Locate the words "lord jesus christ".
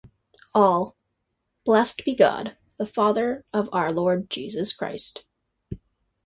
3.93-5.25